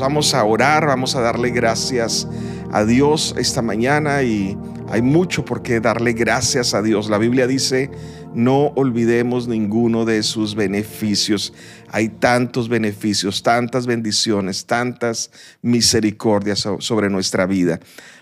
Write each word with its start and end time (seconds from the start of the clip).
Vamos 0.00 0.34
a 0.34 0.44
orar, 0.44 0.86
vamos 0.86 1.14
a 1.14 1.20
darle 1.20 1.50
gracias 1.50 2.26
a 2.72 2.84
Dios 2.84 3.34
esta 3.38 3.62
mañana 3.62 4.22
y 4.22 4.58
hay 4.88 5.02
mucho 5.02 5.44
por 5.44 5.62
qué 5.62 5.78
darle 5.78 6.12
gracias 6.12 6.74
a 6.74 6.82
Dios. 6.82 7.08
La 7.08 7.18
Biblia 7.18 7.46
dice, 7.46 7.90
no 8.34 8.72
olvidemos 8.74 9.46
ninguno 9.46 10.04
de 10.04 10.24
sus 10.24 10.56
beneficios. 10.56 11.52
Hay 11.90 12.08
tantos 12.08 12.68
beneficios, 12.68 13.42
tantas 13.42 13.86
bendiciones, 13.86 14.66
tantas 14.66 15.30
misericordias 15.62 16.68
sobre 16.80 17.08
nuestra 17.08 17.46
vida. 17.46 17.78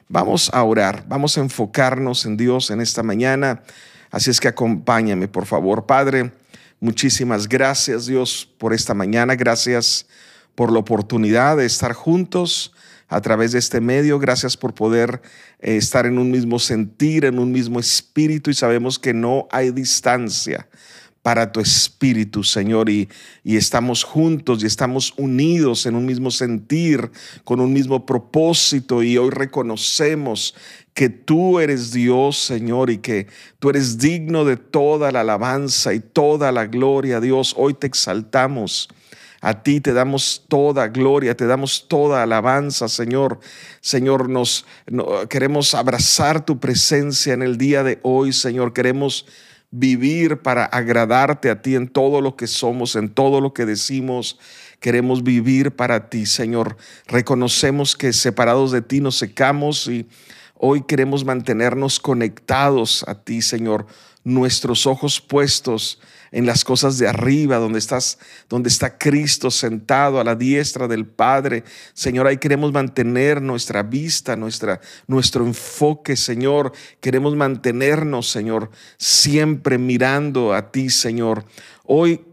Vamos 0.08 0.50
a 0.52 0.62
orar, 0.64 1.04
vamos 1.08 1.38
a 1.38 1.40
enfocarnos 1.40 2.26
en 2.26 2.36
Dios 2.36 2.70
en 2.70 2.82
esta 2.82 3.02
mañana. 3.02 3.62
Así 4.10 4.30
es 4.30 4.40
que 4.40 4.48
acompáñame, 4.48 5.26
por 5.26 5.46
favor, 5.46 5.86
Padre. 5.86 6.32
Muchísimas 6.80 7.48
gracias, 7.48 8.06
Dios, 8.06 8.48
por 8.58 8.74
esta 8.74 8.92
mañana. 8.92 9.36
Gracias 9.36 10.06
por 10.54 10.72
la 10.72 10.78
oportunidad 10.78 11.56
de 11.56 11.66
estar 11.66 11.92
juntos 11.92 12.72
a 13.08 13.20
través 13.20 13.52
de 13.52 13.58
este 13.58 13.80
medio. 13.80 14.18
Gracias 14.18 14.56
por 14.56 14.74
poder 14.74 15.20
eh, 15.60 15.76
estar 15.76 16.06
en 16.06 16.18
un 16.18 16.30
mismo 16.30 16.58
sentir, 16.58 17.24
en 17.24 17.38
un 17.38 17.52
mismo 17.52 17.78
espíritu 17.78 18.50
y 18.50 18.54
sabemos 18.54 18.98
que 18.98 19.12
no 19.14 19.48
hay 19.50 19.70
distancia 19.70 20.68
para 21.22 21.52
tu 21.52 21.60
espíritu, 21.60 22.42
Señor, 22.42 22.90
y, 22.90 23.08
y, 23.44 23.56
estamos 23.56 24.02
juntos 24.02 24.62
y 24.62 24.66
estamos 24.66 25.14
unidos 25.16 25.86
en 25.86 25.94
un 25.94 26.04
mismo 26.04 26.32
sentir, 26.32 27.12
con 27.44 27.60
un 27.60 27.72
mismo 27.72 28.04
propósito, 28.04 29.04
y 29.04 29.16
hoy 29.18 29.30
reconocemos 29.30 30.56
que 30.94 31.08
tú 31.08 31.60
eres 31.60 31.92
Dios, 31.92 32.38
Señor, 32.38 32.90
y 32.90 32.98
que 32.98 33.28
tú 33.60 33.70
eres 33.70 33.98
digno 33.98 34.44
de 34.44 34.56
toda 34.56 35.12
la 35.12 35.20
alabanza 35.20 35.94
y 35.94 36.00
toda 36.00 36.50
la 36.50 36.66
gloria, 36.66 37.20
Dios. 37.20 37.54
Hoy 37.56 37.74
te 37.74 37.86
exaltamos. 37.86 38.88
A 39.44 39.64
ti 39.64 39.80
te 39.80 39.92
damos 39.92 40.44
toda 40.46 40.86
gloria, 40.86 41.36
te 41.36 41.46
damos 41.46 41.88
toda 41.88 42.22
alabanza, 42.22 42.86
Señor. 42.86 43.40
Señor, 43.80 44.28
nos 44.28 44.64
queremos 45.28 45.74
abrazar 45.74 46.46
tu 46.46 46.60
presencia 46.60 47.34
en 47.34 47.42
el 47.42 47.58
día 47.58 47.82
de 47.82 47.98
hoy, 48.04 48.32
Señor. 48.32 48.72
Queremos 48.72 49.26
vivir 49.72 50.42
para 50.42 50.66
agradarte 50.66 51.50
a 51.50 51.60
ti 51.60 51.74
en 51.74 51.88
todo 51.88 52.20
lo 52.20 52.36
que 52.36 52.46
somos, 52.46 52.94
en 52.94 53.08
todo 53.08 53.40
lo 53.40 53.52
que 53.52 53.66
decimos. 53.66 54.38
Queremos 54.78 55.24
vivir 55.24 55.72
para 55.72 56.08
ti, 56.08 56.24
Señor. 56.24 56.76
Reconocemos 57.08 57.96
que 57.96 58.12
separados 58.12 58.70
de 58.70 58.80
ti 58.80 59.00
nos 59.00 59.16
secamos 59.16 59.88
y 59.88 60.06
hoy 60.54 60.82
queremos 60.82 61.24
mantenernos 61.24 61.98
conectados 61.98 63.04
a 63.08 63.16
ti, 63.16 63.42
Señor. 63.42 63.86
Nuestros 64.22 64.86
ojos 64.86 65.20
puestos 65.20 65.98
en 66.32 66.46
las 66.46 66.64
cosas 66.64 66.98
de 66.98 67.06
arriba, 67.06 67.58
donde 67.58 67.78
estás, 67.78 68.18
donde 68.48 68.70
está 68.70 68.98
Cristo 68.98 69.50
sentado 69.50 70.18
a 70.18 70.24
la 70.24 70.34
diestra 70.34 70.88
del 70.88 71.06
Padre. 71.06 71.62
Señor, 71.92 72.26
ahí 72.26 72.38
queremos 72.38 72.72
mantener 72.72 73.40
nuestra 73.40 73.82
vista, 73.82 74.34
nuestra, 74.34 74.80
nuestro 75.06 75.46
enfoque, 75.46 76.16
Señor. 76.16 76.72
Queremos 77.00 77.36
mantenernos, 77.36 78.30
Señor, 78.30 78.70
siempre 78.96 79.78
mirando 79.78 80.54
a 80.54 80.72
ti, 80.72 80.90
Señor. 80.90 81.44
Hoy 81.84 82.31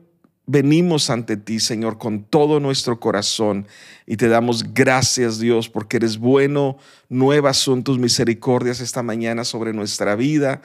venimos 0.52 1.12
ante 1.12 1.38
ti, 1.38 1.60
Señor, 1.60 2.00
con 2.00 2.24
todo 2.24 2.60
nuestro 2.60 3.00
corazón 3.00 3.68
y 4.08 4.18
te 4.18 4.30
damos 4.30 4.74
gracias, 4.74 5.38
Dios, 5.38 5.70
porque 5.70 5.98
eres 5.98 6.18
bueno. 6.18 6.78
Nuevas 7.08 7.58
son 7.58 7.84
tus 7.84 8.00
misericordias 8.00 8.80
esta 8.80 9.04
mañana 9.04 9.44
sobre 9.44 9.74
nuestra 9.74 10.16
vida. 10.16 10.64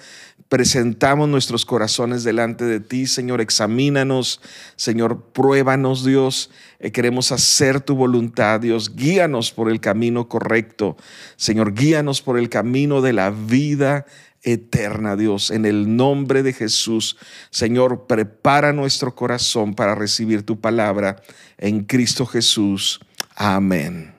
Presentamos 0.48 1.28
nuestros 1.28 1.66
corazones 1.66 2.24
delante 2.24 2.64
de 2.64 2.80
ti, 2.80 3.06
Señor. 3.06 3.42
Examínanos, 3.42 4.40
Señor. 4.76 5.20
Pruébanos, 5.34 6.02
Dios. 6.02 6.50
Eh, 6.78 6.90
queremos 6.90 7.30
hacer 7.30 7.82
tu 7.82 7.94
voluntad, 7.94 8.60
Dios. 8.60 8.96
Guíanos 8.96 9.52
por 9.52 9.70
el 9.70 9.80
camino 9.80 10.30
correcto. 10.30 10.96
Señor, 11.36 11.74
guíanos 11.74 12.22
por 12.22 12.38
el 12.38 12.48
camino 12.48 13.02
de 13.02 13.12
la 13.12 13.28
vida 13.28 14.06
eterna, 14.44 15.16
Dios, 15.16 15.50
en 15.50 15.64
el 15.64 15.96
nombre 15.96 16.42
de 16.42 16.52
Jesús. 16.52 17.16
Señor, 17.50 18.06
prepara 18.06 18.72
nuestro 18.72 19.14
corazón 19.14 19.74
para 19.74 19.94
recibir 19.94 20.44
tu 20.44 20.60
palabra 20.60 21.16
en 21.58 21.84
Cristo 21.84 22.26
Jesús. 22.26 23.00
Amén. 23.34 24.14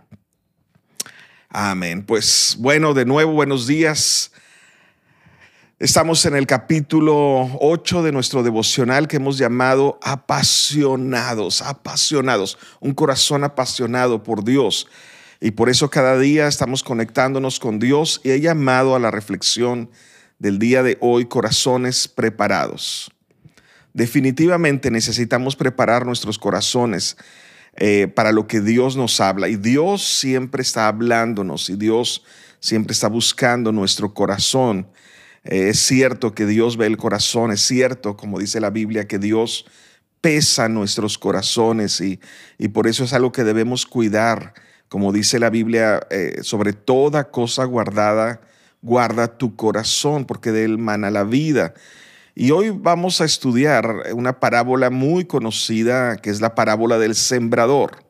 Amén. 1.49 2.03
Pues 2.03 2.57
bueno, 2.59 2.93
de 2.93 3.05
nuevo, 3.05 3.31
buenos 3.31 3.67
días. 3.67 4.31
Estamos 5.77 6.25
en 6.25 6.35
el 6.35 6.47
capítulo 6.47 7.49
8 7.59 8.01
de 8.01 8.11
nuestro 8.11 8.43
devocional 8.43 9.07
que 9.07 9.17
hemos 9.17 9.37
llamado 9.37 9.99
apasionados, 10.01 11.61
apasionados, 11.61 12.57
un 12.79 12.93
corazón 12.93 13.43
apasionado 13.43 14.23
por 14.23 14.43
Dios. 14.43 14.87
Y 15.41 15.51
por 15.51 15.69
eso 15.69 15.89
cada 15.89 16.17
día 16.17 16.47
estamos 16.47 16.81
conectándonos 16.81 17.59
con 17.59 17.77
Dios 17.77 18.21
y 18.23 18.31
he 18.31 18.39
llamado 18.39 18.95
a 18.95 18.99
la 18.99 19.11
reflexión 19.11 19.89
del 20.39 20.59
día 20.59 20.83
de 20.83 20.97
hoy 21.01 21.25
corazones 21.25 22.07
preparados. 22.07 23.11
Definitivamente 23.93 24.91
necesitamos 24.91 25.55
preparar 25.55 26.05
nuestros 26.05 26.37
corazones 26.37 27.15
eh, 27.77 28.07
para 28.07 28.31
lo 28.31 28.47
que 28.47 28.61
Dios 28.61 28.97
nos 28.97 29.19
habla. 29.21 29.47
Y 29.47 29.55
Dios 29.55 30.03
siempre 30.03 30.61
está 30.61 30.87
hablándonos 30.87 31.69
y 31.69 31.75
Dios 31.75 32.23
siempre 32.59 32.93
está 32.93 33.07
buscando 33.07 33.71
nuestro 33.71 34.13
corazón. 34.13 34.87
Eh, 35.43 35.69
es 35.69 35.79
cierto 35.79 36.33
que 36.33 36.45
Dios 36.45 36.77
ve 36.77 36.87
el 36.87 36.97
corazón, 36.97 37.51
es 37.51 37.61
cierto, 37.61 38.17
como 38.17 38.39
dice 38.39 38.59
la 38.59 38.69
Biblia, 38.69 39.07
que 39.07 39.19
Dios 39.19 39.65
pesa 40.19 40.67
nuestros 40.67 41.17
corazones 41.17 42.01
y, 42.01 42.19
y 42.57 42.69
por 42.69 42.87
eso 42.87 43.03
es 43.03 43.13
algo 43.13 43.31
que 43.31 43.43
debemos 43.43 43.85
cuidar. 43.85 44.53
Como 44.89 45.11
dice 45.11 45.39
la 45.39 45.49
Biblia, 45.49 46.05
eh, 46.09 46.39
sobre 46.41 46.73
toda 46.73 47.29
cosa 47.31 47.65
guardada, 47.65 48.41
guarda 48.85 49.37
tu 49.37 49.55
corazón, 49.55 50.25
porque 50.25 50.51
de 50.51 50.63
él 50.63 50.77
mana 50.77 51.09
la 51.09 51.23
vida. 51.23 51.73
Y 52.35 52.51
hoy 52.51 52.69
vamos 52.69 53.19
a 53.19 53.25
estudiar 53.25 54.03
una 54.13 54.39
parábola 54.39 54.91
muy 54.91 55.25
conocida, 55.25 56.17
que 56.17 56.29
es 56.29 56.39
la 56.39 56.53
parábola 56.53 56.99
del 56.99 57.15
sembrador. 57.15 58.03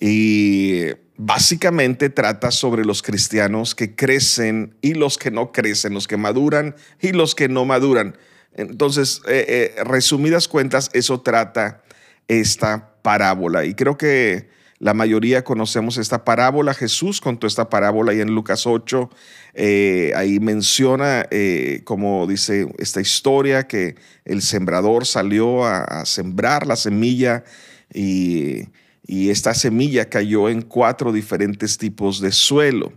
Y 0.00 0.84
básicamente 1.16 2.08
trata 2.08 2.50
sobre 2.50 2.86
los 2.86 3.02
cristianos 3.02 3.74
que 3.74 3.94
crecen 3.94 4.76
y 4.80 4.94
los 4.94 5.18
que 5.18 5.30
no 5.30 5.52
crecen, 5.52 5.92
los 5.92 6.08
que 6.08 6.16
maduran 6.16 6.74
y 6.98 7.12
los 7.12 7.34
que 7.34 7.48
no 7.48 7.66
maduran. 7.66 8.16
Entonces, 8.54 9.20
eh, 9.28 9.74
eh, 9.76 9.84
resumidas 9.84 10.48
cuentas, 10.48 10.88
eso 10.94 11.20
trata 11.20 11.82
esta 12.28 12.94
parábola. 13.02 13.66
Y 13.66 13.74
creo 13.74 13.98
que 13.98 14.48
la 14.80 14.94
mayoría 14.94 15.44
conocemos 15.44 15.98
esta 15.98 16.24
parábola. 16.24 16.72
Jesús 16.72 17.20
contó 17.20 17.46
esta 17.46 17.68
parábola 17.68 18.14
y 18.14 18.20
en 18.22 18.34
Lucas 18.34 18.66
8 18.66 19.10
eh, 19.52 20.12
ahí 20.16 20.40
menciona, 20.40 21.26
eh, 21.30 21.82
como 21.84 22.26
dice 22.26 22.66
esta 22.78 23.02
historia, 23.02 23.68
que 23.68 23.96
el 24.24 24.40
sembrador 24.40 25.04
salió 25.04 25.66
a, 25.66 26.06
sembrar 26.06 26.66
la 26.66 26.76
semilla 26.76 27.44
y, 27.92 28.68
esta 29.06 29.54
semilla 29.54 30.08
cayó 30.08 30.48
en 30.48 30.62
cuatro 30.62 31.12
diferentes 31.12 31.76
tipos 31.76 32.20
de 32.20 32.30
suelo. 32.30 32.92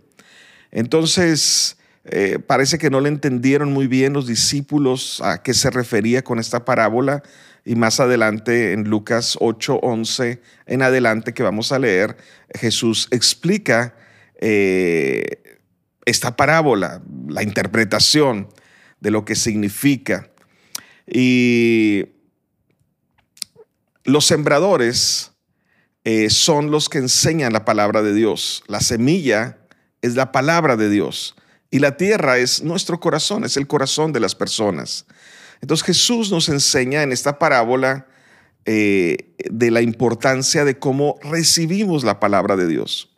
Entonces, 0.72 1.76
eh, 2.06 2.40
parece 2.40 2.78
que 2.78 2.90
no 2.90 3.00
le 3.00 3.10
entendieron 3.10 3.72
muy 3.72 3.88
bien 3.88 4.14
los 4.14 4.28
discípulos 4.28 5.22
a 5.22 5.42
qué 5.42 5.54
se 5.54 5.70
refería 5.70 6.24
con 6.24 6.40
esta 6.40 6.66
parábola 6.66 7.24
y 7.66 7.76
más 7.76 8.00
adelante 8.00 8.74
en 8.74 8.90
Lucas 8.90 9.38
8, 9.40 9.80
11 9.82 10.42
en 10.66 10.82
adelante 10.82 11.34
que 11.34 11.44
vamos 11.44 11.72
a 11.72 11.80
leer, 11.80 12.18
Jesús 12.54 13.08
explica 13.12 13.96
eh, 14.40 15.42
esta 16.06 16.36
parábola, 16.36 17.02
la 17.30 17.44
interpretación 17.44 18.50
de 19.00 19.12
lo 19.12 19.24
que 19.24 19.36
significa. 19.36 20.30
Y 21.08 22.08
los 24.04 24.26
sembradores 24.26 25.32
eh, 26.04 26.30
son 26.30 26.72
los 26.72 26.90
que 26.90 26.98
enseñan 26.98 27.54
la 27.54 27.64
palabra 27.64 28.02
de 28.02 28.14
Dios. 28.14 28.64
La 28.68 28.82
semilla 28.82 29.58
es 30.02 30.16
la 30.16 30.34
palabra 30.34 30.76
de 30.76 30.90
Dios. 30.90 31.36
Y 31.74 31.80
la 31.80 31.98
tierra 31.98 32.38
es 32.38 32.62
nuestro 32.62 33.00
corazón, 33.00 33.46
es 33.46 33.58
el 33.58 33.66
corazón 33.66 34.14
de 34.14 34.20
las 34.20 34.36
personas. 34.36 35.08
Entonces 35.60 35.84
Jesús 35.84 36.30
nos 36.30 36.48
enseña 36.50 37.02
en 37.02 37.12
esta 37.12 37.40
parábola 37.40 38.06
eh, 38.66 39.34
de 39.50 39.72
la 39.72 39.82
importancia 39.82 40.66
de 40.66 40.78
cómo 40.78 41.18
recibimos 41.24 42.04
la 42.04 42.20
palabra 42.20 42.56
de 42.58 42.68
Dios. 42.68 43.10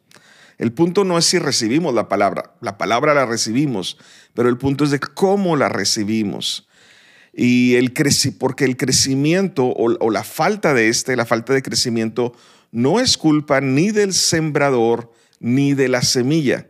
El 0.58 0.72
punto 0.72 1.04
no 1.04 1.18
es 1.18 1.26
si 1.26 1.38
recibimos 1.38 1.94
la 1.94 2.08
palabra, 2.08 2.56
la 2.62 2.78
palabra 2.78 3.14
la 3.14 3.26
recibimos, 3.26 3.98
pero 4.34 4.48
el 4.48 4.58
punto 4.58 4.86
es 4.86 4.92
de 4.92 5.02
cómo 5.02 5.58
la 5.58 5.68
recibimos. 5.68 6.66
Y 7.34 7.76
el 7.76 7.92
porque 8.40 8.64
el 8.64 8.78
crecimiento 8.78 9.66
o, 9.66 9.98
o 10.00 10.12
la 10.12 10.24
falta 10.24 10.74
de 10.74 10.88
este, 10.88 11.18
la 11.18 11.26
falta 11.26 11.52
de 11.52 11.62
crecimiento, 11.62 12.32
no 12.72 13.02
es 13.02 13.18
culpa 13.18 13.60
ni 13.60 13.92
del 13.92 14.14
sembrador 14.14 15.12
ni 15.42 15.74
de 15.74 15.90
la 15.90 16.04
semilla. 16.04 16.68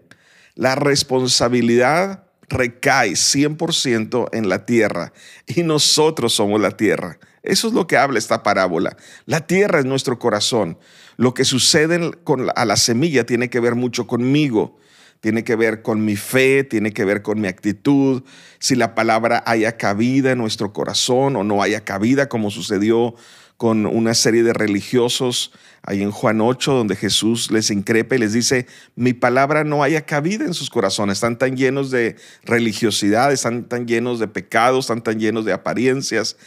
La 0.56 0.76
responsabilidad 0.76 2.24
recae 2.48 3.12
100% 3.12 4.30
en 4.32 4.50
la 4.50 4.66
tierra 4.66 5.12
y 5.46 5.64
nosotros 5.64 6.34
somos 6.34 6.62
la 6.62 6.72
tierra. 6.72 7.20
Eso 7.44 7.68
es 7.68 7.74
lo 7.74 7.88
que 7.88 7.98
habla 7.98 8.20
esta 8.20 8.42
parábola. 8.42 8.96
La 9.26 9.46
tierra 9.46 9.80
es 9.80 9.86
nuestro 9.86 10.18
corazón. 10.18 10.80
Lo 11.18 11.34
que 11.34 11.46
sucede 11.46 12.12
con 12.24 12.48
a 12.56 12.66
la 12.66 12.78
semilla 12.78 13.26
tiene 13.26 13.50
que 13.50 13.60
ver 13.60 13.76
mucho 13.76 14.08
conmigo, 14.08 14.78
tiene 15.20 15.44
que 15.44 15.56
ver 15.56 15.82
con 15.82 16.04
mi 16.04 16.16
fe, 16.16 16.64
tiene 16.64 16.92
que 16.92 17.06
ver 17.06 17.22
con 17.22 17.40
mi 17.40 17.48
actitud, 17.48 18.24
si 18.60 18.76
la 18.76 18.96
palabra 18.96 19.44
haya 19.46 19.78
cabida 19.78 20.32
en 20.32 20.38
nuestro 20.38 20.74
corazón 20.74 21.36
o 21.36 21.44
no 21.44 21.62
haya 21.62 21.84
cabida, 21.84 22.30
como 22.30 22.50
sucedió 22.50 23.16
con 23.58 23.86
una 23.86 24.14
serie 24.14 24.44
de 24.44 24.54
religiosos 24.54 25.52
ahí 25.82 26.02
en 26.02 26.12
Juan 26.12 26.42
8, 26.42 26.74
donde 26.74 26.96
Jesús 26.96 27.52
les 27.52 27.70
increpa 27.70 28.16
y 28.16 28.20
les 28.20 28.34
dice, 28.34 28.66
mi 28.96 29.14
palabra 29.14 29.64
no 29.64 29.84
haya 29.84 30.06
cabida 30.06 30.46
en 30.46 30.54
sus 30.54 30.70
corazones, 30.70 31.18
están 31.18 31.38
tan 31.38 31.56
llenos 31.56 31.92
de 31.92 32.16
religiosidad, 32.44 33.32
están 33.32 33.66
tan 33.66 33.88
llenos 33.88 34.20
de 34.20 34.28
pecados, 34.28 34.86
están 34.86 35.04
tan 35.04 35.20
llenos 35.20 35.46
de 35.46 35.54
apariencias, 35.54 36.38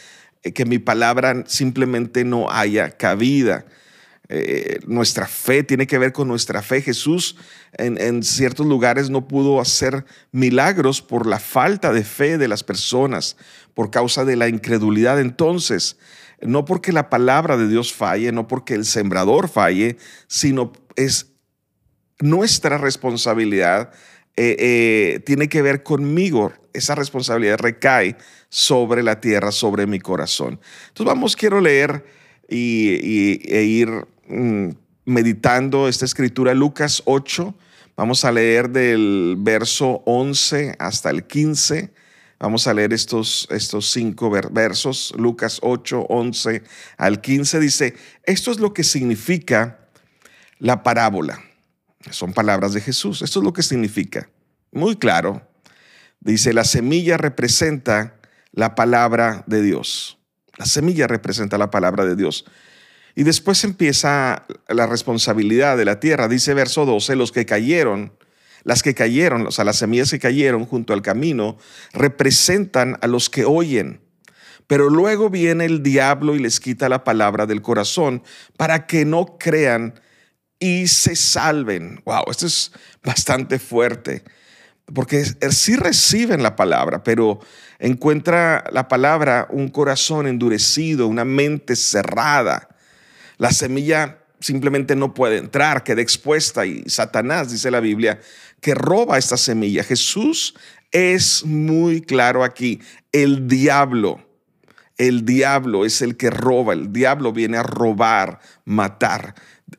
eh, 0.43 0.51
que 0.51 0.65
mi 0.65 0.77
palabra 0.77 1.43
simplemente 1.47 2.25
no 2.25 2.51
haya 2.51 2.91
cabida. 2.91 3.65
Eh, 4.31 4.79
nuestra 4.85 5.25
fe 5.25 5.63
tiene 5.63 5.87
que 5.87 5.97
ver 5.97 6.11
con 6.11 6.27
nuestra 6.27 6.61
fe. 6.61 6.81
Jesús 6.83 7.35
en, 7.73 7.99
en, 7.99 8.21
ciertos 8.21 8.67
lugares 8.67 9.09
no 9.09 9.27
pudo 9.27 9.59
hacer 9.59 10.05
milagros 10.31 11.01
por 11.01 11.25
la 11.25 11.39
falta 11.39 11.91
de 11.91 12.03
fe 12.03 12.37
de 12.37 12.47
las 12.47 12.63
personas, 12.63 13.37
por 13.73 13.89
causa 13.89 14.25
de 14.25 14.35
la 14.35 14.47
incredulidad. 14.47 15.19
Entonces, 15.19 15.97
no 16.41 16.65
porque 16.65 16.91
la 16.91 17.09
palabra 17.09 17.57
de 17.57 17.67
Dios 17.67 17.93
falle, 17.93 18.31
no 18.31 18.47
porque 18.47 18.73
el 18.73 18.85
sembrador 18.85 19.49
falle, 19.49 19.97
sino 20.27 20.71
es 20.95 21.33
nuestra 22.19 22.77
responsabilidad, 22.77 23.91
eh, 24.35 24.55
eh, 24.59 25.19
tiene 25.25 25.49
que 25.49 25.61
ver 25.61 25.83
conmigo. 25.83 26.53
Esa 26.73 26.95
responsabilidad 26.95 27.57
recae 27.57 28.15
sobre 28.49 29.03
la 29.03 29.19
tierra, 29.19 29.51
sobre 29.51 29.87
mi 29.87 29.99
corazón. 29.99 30.59
Entonces 30.89 31.05
vamos, 31.05 31.35
quiero 31.35 31.59
leer 31.61 32.05
y, 32.47 33.41
e 33.53 33.63
ir 33.63 33.89
mm, 34.27 34.69
meditando 35.05 35.87
esta 35.87 36.05
escritura, 36.05 36.53
Lucas 36.53 37.01
8. 37.05 37.55
Vamos 37.95 38.23
a 38.23 38.31
leer 38.31 38.69
del 38.69 39.35
verso 39.39 40.03
11 40.05 40.75
hasta 40.79 41.09
el 41.09 41.25
15. 41.25 41.91
Vamos 42.39 42.67
a 42.67 42.73
leer 42.73 42.93
estos, 42.93 43.47
estos 43.51 43.91
cinco 43.91 44.29
versos, 44.29 45.13
Lucas 45.17 45.59
8, 45.61 46.05
11 46.07 46.63
al 46.97 47.19
15. 47.19 47.59
Dice, 47.59 47.95
esto 48.23 48.51
es 48.51 48.59
lo 48.59 48.73
que 48.73 48.85
significa 48.85 49.79
la 50.57 50.81
parábola. 50.81 51.43
Son 52.11 52.31
palabras 52.31 52.73
de 52.73 52.79
Jesús. 52.79 53.21
Esto 53.21 53.39
es 53.39 53.45
lo 53.45 53.51
que 53.51 53.61
significa. 53.61 54.29
Muy 54.71 54.95
claro. 54.95 55.45
Dice, 56.21 56.53
la 56.53 56.63
semilla 56.63 57.17
representa 57.17 58.15
la 58.53 58.73
palabra 58.73 59.43
de 59.45 59.61
Dios. 59.61 60.17
La 60.57 60.65
semilla 60.65 61.07
representa 61.07 61.57
la 61.57 61.71
palabra 61.71 62.05
de 62.05 62.15
Dios. 62.15 62.45
Y 63.15 63.23
después 63.23 63.65
empieza 63.65 64.45
la 64.69 64.87
responsabilidad 64.87 65.75
de 65.75 65.83
la 65.83 65.99
tierra. 65.99 66.29
Dice 66.29 66.53
verso 66.53 66.85
12, 66.85 67.17
los 67.17 67.33
que 67.33 67.45
cayeron 67.45 68.13
las 68.63 68.83
que 68.83 68.93
cayeron, 68.93 69.47
o 69.47 69.51
sea, 69.51 69.65
las 69.65 69.77
semillas 69.77 70.11
que 70.11 70.19
cayeron 70.19 70.65
junto 70.65 70.93
al 70.93 71.01
camino, 71.01 71.57
representan 71.93 72.97
a 73.01 73.07
los 73.07 73.29
que 73.29 73.45
oyen. 73.45 74.01
Pero 74.67 74.89
luego 74.89 75.29
viene 75.29 75.65
el 75.65 75.81
diablo 75.81 76.35
y 76.35 76.39
les 76.39 76.59
quita 76.59 76.89
la 76.89 77.03
palabra 77.03 77.45
del 77.45 77.61
corazón 77.61 78.21
para 78.55 78.85
que 78.85 79.03
no 79.03 79.37
crean 79.39 79.99
y 80.59 80.87
se 80.87 81.15
salven. 81.15 82.01
Wow, 82.05 82.25
esto 82.29 82.45
es 82.45 82.71
bastante 83.03 83.57
fuerte. 83.57 84.23
Porque 84.93 85.23
sí 85.23 85.75
reciben 85.75 86.43
la 86.43 86.55
palabra, 86.55 87.03
pero 87.03 87.39
encuentra 87.79 88.63
la 88.71 88.87
palabra 88.87 89.47
un 89.49 89.69
corazón 89.69 90.27
endurecido, 90.27 91.07
una 91.07 91.25
mente 91.25 91.75
cerrada. 91.75 92.69
La 93.37 93.51
semilla 93.51 94.19
simplemente 94.39 94.95
no 94.95 95.13
puede 95.13 95.37
entrar, 95.37 95.83
queda 95.83 96.01
expuesta 96.01 96.65
y 96.65 96.83
Satanás, 96.87 97.51
dice 97.51 97.71
la 97.71 97.79
Biblia, 97.79 98.19
que 98.61 98.75
roba 98.75 99.17
esta 99.17 99.37
semilla. 99.37 99.83
Jesús 99.83 100.55
es 100.91 101.45
muy 101.45 102.01
claro 102.01 102.43
aquí, 102.43 102.79
el 103.11 103.47
diablo. 103.47 104.25
El 104.97 105.23
diablo 105.23 105.85
es 105.85 106.01
el 106.01 106.17
que 106.17 106.29
roba, 106.29 106.73
el 106.73 106.91
diablo 106.91 107.31
viene 107.31 107.57
a 107.57 107.63
robar, 107.63 108.39
matar. 108.65 109.33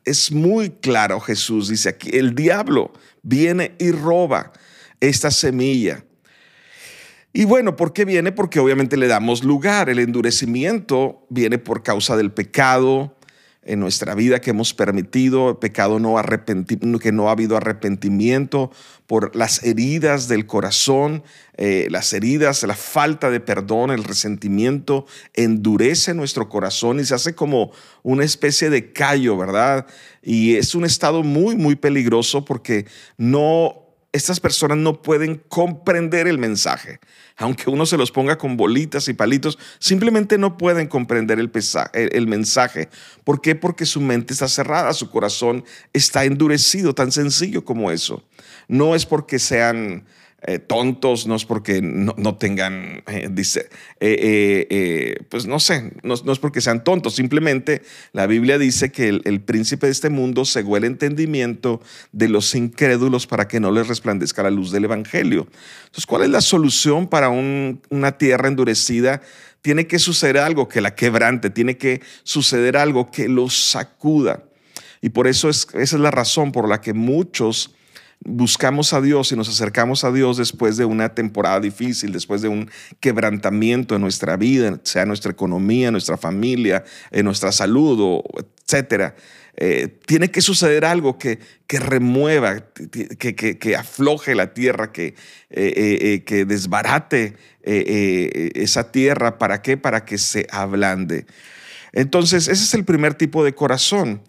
Es 0.05 0.33
muy 0.33 0.71
claro 0.71 1.21
Jesús, 1.21 1.69
dice 1.69 1.91
aquí, 1.91 2.11
el 2.17 2.35
diablo 2.35 2.93
viene 3.23 3.75
y 3.79 3.91
roba 3.91 4.53
esta 4.99 5.31
semilla. 5.31 6.05
Y 7.33 7.45
bueno, 7.45 7.77
¿por 7.77 7.93
qué 7.93 8.05
viene? 8.05 8.33
Porque 8.33 8.59
obviamente 8.59 8.97
le 8.97 9.07
damos 9.07 9.45
lugar. 9.45 9.89
El 9.89 10.01
endurecimiento 10.01 11.27
viene 11.31 11.59
por 11.59 11.83
causa 11.83 12.17
del 12.17 12.33
pecado, 12.33 13.17
en 13.63 13.79
nuestra 13.79 14.15
vida 14.15 14.41
que 14.41 14.51
hemos 14.51 14.73
permitido, 14.73 15.61
pecado 15.61 15.99
no 15.99 16.17
que 16.99 17.13
no 17.13 17.29
ha 17.29 17.33
habido 17.33 17.57
arrepentimiento 17.57 18.71
por 19.07 19.37
las 19.37 19.63
heridas 19.65 20.29
del 20.29 20.47
corazón, 20.47 21.23
eh, 21.57 21.89
las 21.91 22.13
heridas, 22.13 22.63
la 22.63 22.75
falta 22.75 23.31
de 23.31 23.41
perdón, 23.41 23.91
el 23.91 24.05
resentimiento, 24.05 25.07
endurece 25.35 26.15
nuestro 26.15 26.49
corazón 26.49 27.01
y 27.01 27.05
se 27.05 27.15
hace 27.15 27.35
como 27.35 27.73
una 28.03 28.25
especie 28.25 28.71
de 28.71 28.93
callo, 28.93 29.37
¿verdad? 29.37 29.87
Y 30.23 30.57
es 30.57 30.75
un 30.75 30.85
estado 30.85 31.23
muy, 31.23 31.55
muy 31.57 31.77
peligroso 31.77 32.45
porque 32.45 32.87
no 33.19 33.90
estas 34.13 34.41
personas 34.41 34.79
no 34.79 35.03
pueden 35.03 35.43
comprender 35.49 36.27
el 36.27 36.39
mensaje. 36.39 36.99
Aunque 37.37 37.71
uno 37.71 37.87
se 37.87 37.97
los 37.97 38.11
ponga 38.11 38.39
con 38.39 38.57
bolitas 38.57 39.09
y 39.09 39.15
palitos, 39.15 39.59
simplemente 39.79 40.37
no 40.37 40.59
pueden 40.59 40.89
comprender 40.89 41.39
el, 41.39 42.27
mensaje. 42.27 42.89
¿Por 43.25 43.41
qué? 43.41 43.55
Porque 43.55 43.87
su 43.87 44.01
mente 44.01 44.33
está 44.33 44.49
cerrada, 44.49 44.93
su 44.93 45.11
corazón 45.11 45.65
está 45.93 46.25
endurecido, 46.25 46.95
tan 46.95 47.13
sencillo 47.13 47.65
como 47.65 47.91
eso. 47.91 48.25
No 48.69 48.95
es 48.95 49.07
porque 49.07 49.39
sean 49.39 50.05
eh, 50.43 50.59
tontos, 50.59 51.27
no 51.27 51.35
es 51.35 51.45
porque 51.45 51.83
no, 51.83 52.37
tengan, 52.37 53.03
eh, 53.07 53.29
dice, 53.31 53.69
eh, 54.01 55.17
pues 55.29 55.47
no 55.47 55.61
sé, 55.61 55.93
no, 56.03 56.15
es 56.15 56.39
porque 56.39 56.63
sean 56.63 56.83
tontos, 56.83 57.15
simplemente 57.15 57.83
la 58.13 58.27
Biblia 58.27 58.57
dice 58.57 58.91
que 58.91 59.09
el, 59.09 59.41
príncipe 59.43 59.87
de 59.87 59.93
este 59.93 60.09
mundo 60.09 60.47
cegó 60.47 60.79
el 60.79 60.85
entendimiento 60.85 61.83
de 62.13 62.29
los 62.29 62.55
incrédulos 62.55 63.27
para 63.27 63.49
que 63.49 63.61
no 63.61 63.71
les 63.71 63.89
resplandezca 63.89 64.43
la 64.43 64.51
luz 64.51 64.73
del 64.73 64.85
Evangelio. 64.85 65.47
Entonces, 65.85 66.07
¿cuál 66.07 66.23
es 66.23 66.31
la 66.31 66.41
solución 66.41 67.07
para 67.07 67.29
una 67.29 68.19
tierra 68.19 68.49
endurecida? 68.49 69.21
Tiene 69.61 69.87
que 69.87 69.99
suceder 69.99 70.39
algo 70.39 70.69
que 70.69 70.81
la 70.81 70.95
quebrante, 70.95 71.51
tiene 71.51 71.77
que 71.77 72.01
suceder 72.23 72.79
algo 72.79 73.11
que 73.11 73.29
los 73.29 73.55
sacuda. 73.55 74.45
Y 75.03 75.11
por 75.11 75.27
eso 75.27 75.51
es, 75.51 75.67
esa 75.75 75.97
es 75.97 76.01
la 76.01 76.11
razón 76.11 76.53
por 76.53 76.69
la 76.69 76.81
que 76.81 76.95
muchos 76.95 77.75
buscamos 78.25 78.93
a 78.93 79.01
Dios 79.01 79.33
y 79.33 79.37
nos 79.37 79.49
acercamos 79.49 80.05
a 80.05 80.13
Dios 80.13 80.37
después 80.37 80.77
de 80.77 80.85
una 80.85 81.15
temporada 81.15 81.61
difícil, 81.61 82.13
después 82.13 82.43
de 82.43 82.49
un 82.49 82.71
quebrantamiento 83.01 83.95
en 83.95 84.03
nuestra 84.03 84.37
vida, 84.37 84.79
sea 84.85 85.07
nuestra 85.07 85.33
economía, 85.33 85.91
nuestra 85.91 86.17
familia, 86.17 86.85
en 87.11 87.25
nuestra 87.25 87.51
salud, 87.53 87.99
o 88.01 88.25
etcétera. 88.63 89.15
Eh, 89.57 89.89
tiene 90.07 90.31
que 90.31 90.41
suceder 90.41 90.85
algo 90.85 91.19
que, 91.19 91.39
que 91.67 91.81
remueva, 91.81 92.65
que, 93.19 93.35
que, 93.35 93.77
afloje 93.77 94.35
la 94.35 94.55
tierra, 94.55 94.93
que, 94.93 95.15
eh, 95.51 95.99
eh, 96.01 96.25
que 96.25 96.45
desbarate 96.45 97.37
esa 97.63 98.91
tierra. 98.93 99.39
¿Para 99.39 99.61
qué? 99.61 99.77
Para 99.77 100.05
que 100.05 100.19
se 100.19 100.47
ablande. 100.51 101.27
Entonces, 101.93 102.49
ese 102.49 102.63
es 102.63 102.75
el 102.75 102.85
primer 102.85 103.15
tipo 103.15 103.45
de 103.45 103.55
corazón. 103.55 104.23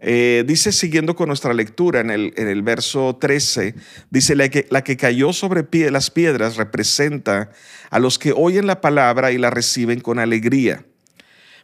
Eh, 0.00 0.44
dice, 0.46 0.70
siguiendo 0.70 1.16
con 1.16 1.26
nuestra 1.26 1.52
lectura 1.52 2.00
en 2.00 2.10
el, 2.10 2.32
en 2.36 2.48
el 2.48 2.62
verso 2.62 3.16
13, 3.20 3.74
dice, 4.10 4.36
la 4.36 4.48
que, 4.48 4.66
la 4.70 4.84
que 4.84 4.96
cayó 4.96 5.32
sobre 5.32 5.64
pie, 5.64 5.90
las 5.90 6.10
piedras 6.10 6.56
representa 6.56 7.50
a 7.90 7.98
los 7.98 8.18
que 8.18 8.32
oyen 8.32 8.66
la 8.66 8.80
palabra 8.80 9.32
y 9.32 9.38
la 9.38 9.50
reciben 9.50 10.00
con 10.00 10.20
alegría. 10.20 10.84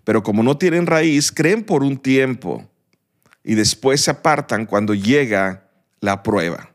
Pero 0.03 0.23
como 0.23 0.43
no 0.43 0.59
tienen 0.59 0.87
raíz, 0.87 1.31
creen 1.31 1.63
por 1.63 1.85
un 1.85 1.97
tiempo 1.97 2.69
y 3.45 3.55
después 3.55 4.01
se 4.01 4.11
apartan 4.11 4.67
cuando 4.67 4.95
llega 4.95 5.69
la 6.01 6.23
prueba. 6.23 6.75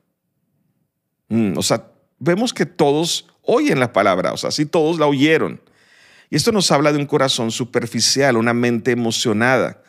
Mm, 1.27 1.57
o 1.57 1.61
sea, 1.61 1.91
vemos 2.19 2.53
que 2.53 2.65
todos 2.65 3.27
oyen 3.41 3.79
la 3.79 3.91
palabra, 3.91 4.31
o 4.31 4.37
sea, 4.37 4.51
sí 4.51 4.65
todos 4.65 4.97
la 4.97 5.07
oyeron. 5.07 5.61
Y 6.29 6.37
esto 6.37 6.51
nos 6.51 6.71
habla 6.71 6.93
de 6.93 6.99
un 6.99 7.05
corazón 7.05 7.51
superficial, 7.51 8.37
una 8.37 8.53
mente 8.53 8.91
emocionada 8.91 9.81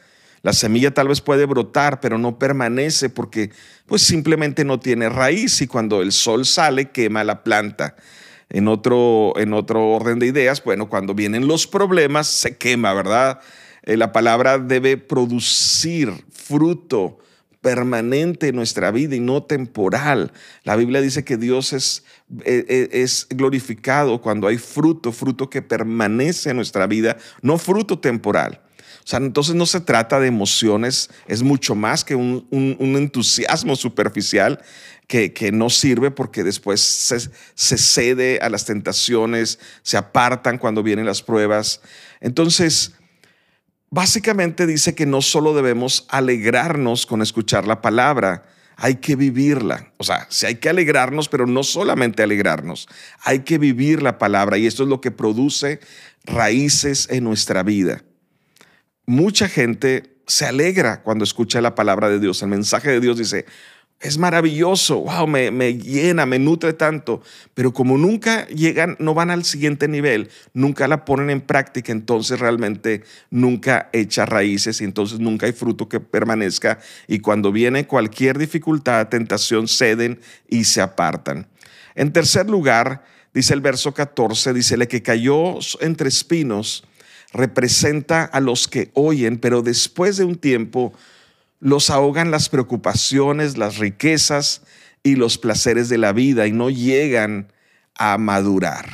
la 0.43 0.53
semilla 0.53 0.93
tal 0.93 1.09
vez 1.09 1.21
puede 1.21 1.45
brotar, 1.45 2.01
pero 2.01 2.19
no 2.19 2.39
permanece 2.39 3.11
porque 3.11 3.51
pues 3.87 4.03
simplemente 4.03 4.65
no 4.65 4.81
tiene 4.81 5.09
raíz 5.09 5.61
y 5.61 5.67
cuando 5.67 6.01
el 6.01 6.13
sol 6.13 6.47
sale 6.47 6.91
quema 6.91 7.25
la 7.25 7.45
planta. 7.45 7.97
En 8.49 8.67
otro, 8.67 9.35
en 9.37 9.53
otro 9.53 9.91
orden 9.91 10.19
de 10.19 10.27
ideas, 10.27 10.65
bueno, 10.65 10.89
cuando 10.89 11.15
vienen 11.15 11.47
los 11.47 11.67
problemas 11.67 12.27
se 12.27 12.57
quema, 12.57 12.93
¿verdad? 12.95 13.41
Eh, 13.83 13.97
la 13.97 14.13
palabra 14.13 14.59
debe 14.59 14.97
producir 14.97 16.13
fruto 16.33 17.19
permanente 17.61 18.49
en 18.49 18.57
nuestra 18.57 18.91
vida 18.91 19.15
y 19.15 19.21
no 19.21 19.43
temporal. 19.43 20.33
La 20.65 20.77
Biblia 20.77 21.01
dice 21.01 21.25
que 21.25 21.37
Dios 21.37 21.73
es, 21.73 22.05
e, 22.45 22.65
e, 22.69 23.03
es 23.03 23.27
glorificado 23.31 24.21
cuando 24.21 24.49
hay 24.49 24.57
fruto, 24.57 25.13
fruto 25.13 25.51
que 25.51 25.63
permanece 25.63 26.51
en 26.51 26.57
nuestra 26.57 26.87
vida, 26.87 27.19
no 27.43 27.59
fruto 27.59 28.01
temporal. 28.01 28.63
O 29.05 29.07
sea, 29.07 29.19
entonces 29.19 29.55
no 29.55 29.67
se 29.67 29.81
trata 29.81 30.21
de 30.21 30.29
emociones, 30.29 31.11
es 31.27 31.43
mucho 31.43 31.75
más 31.75 32.05
que 32.05 32.15
un, 32.15 32.47
entusiasmo 32.51 33.77
superficial 33.77 34.61
que, 35.07 35.33
que, 35.33 35.53
no 35.53 35.71
sirve 35.71 36.11
porque 36.11 36.45
después 36.45 36.81
se, 36.81 37.79
cede 37.79 38.39
a 38.43 38.49
las 38.49 38.65
tentaciones, 38.65 39.59
se 39.83 39.97
apartan 39.97 40.59
cuando 40.59 40.83
vienen 40.83 41.07
las 41.07 41.23
pruebas. 41.23 41.81
Entonces, 42.21 42.93
básicamente 43.91 44.67
dice 44.67 44.95
que 44.95 45.07
no 45.07 45.23
solo 45.23 45.55
debemos 45.55 46.07
alegrarnos 46.09 47.07
con 47.07 47.23
escuchar 47.23 47.67
la 47.67 47.83
palabra, 47.83 48.45
hay 48.77 48.97
que 48.97 49.15
vivirla. 49.15 49.93
O 49.99 50.05
sea, 50.05 50.27
sí 50.31 50.47
hay 50.47 50.55
que 50.57 50.71
alegrarnos, 50.71 51.29
pero 51.29 51.47
no 51.47 51.63
solamente 51.63 52.23
alegrarnos, 52.23 52.89
hay 53.23 53.41
que 53.41 53.59
vivir 53.59 54.03
la 54.03 54.19
palabra 54.19 54.57
y 54.57 54.67
esto 54.67 54.85
es 54.85 54.89
lo 54.89 55.01
que 55.01 55.11
produce 55.11 55.81
raíces 56.25 57.09
en 57.11 57.25
nuestra 57.25 57.63
vida. 57.63 58.03
Mucha 59.07 59.49
gente 59.49 60.17
se 60.27 60.47
alegra 60.47 61.03
cuando 61.03 61.25
escucha 61.25 61.61
la 61.61 61.75
palabra 61.75 62.09
de 62.09 62.21
Dios. 62.21 62.43
El 62.43 62.49
mensaje 62.49 62.91
de 62.91 63.01
Dios 63.01 63.19
dice, 63.19 63.47
es 64.01 64.17
maravilloso, 64.17 65.01
wow, 65.01 65.27
me, 65.27 65.51
me, 65.51 65.75
llena, 65.75 66.25
me 66.25 66.39
nutre 66.39 66.73
tanto, 66.73 67.21
pero 67.53 67.75
como 67.75 67.99
nunca 67.99 68.47
llegan, 68.47 68.97
no 68.99 69.13
van 69.13 69.31
al 69.31 69.45
siguiente 69.45 69.89
nivel, 69.89 70.31
nunca 70.55 70.89
la 70.89 71.05
ponen 71.05 71.29
en 71.29 71.43
práctica, 71.43 71.93
entonces 71.93 72.41
realmente 72.41 73.03
nunca 73.29 73.91
echa 73.93 74.25
raíces 74.25 74.81
y 74.81 74.85
entonces 74.85 75.21
nunca 75.21 75.45
hay 75.45 75.53
fruto 75.53 75.87
que 75.87 76.01
permanezca 76.01 76.79
y 77.09 77.19
cuando 77.19 77.53
viene 77.53 77.87
cualquier 77.87 78.39
dificultad, 78.39 79.09
tentación, 79.09 79.69
ceden 79.69 80.21
y 80.49 80.65
se 80.65 80.81
apartan. 80.81 81.47
En 81.95 82.11
tercer 82.11 82.49
lugar, 82.49 83.05
dice 83.35 83.53
el 83.53 83.61
verso 83.61 83.93
14, 83.93 84.55
dice, 84.55 84.77
el 84.77 84.89
que 84.89 85.03
cayó 85.03 85.59
entre 85.81 86.09
espinos 86.09 86.85
representa 87.33 88.25
a 88.25 88.41
los 88.41 88.69
que 88.69 88.91
oyen, 88.95 89.39
pero 89.39 89.63
después 89.63 90.17
de 90.17 90.25
un 90.25 90.37
tiempo 90.37 90.93
los 91.61 91.91
ahogan 91.91 92.31
las 92.31 92.49
preocupaciones, 92.49 93.57
las 93.57 93.79
riquezas 93.79 94.63
y 95.03 95.17
los 95.17 95.39
placeres 95.39 95.89
de 95.89 95.99
la 95.99 96.13
vida 96.13 96.47
y 96.47 96.53
no 96.53 96.71
llegan 96.71 97.53
a 97.95 98.19
madurar. 98.19 98.89